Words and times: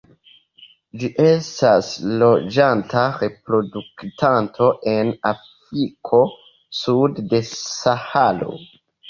Ĝi 1.01 1.09
estas 1.23 1.89
loĝanta 2.23 3.03
reproduktanto 3.23 4.71
en 4.95 5.13
Afriko 5.33 6.23
sude 6.81 7.29
de 7.37 7.45
Saharo. 7.53 8.53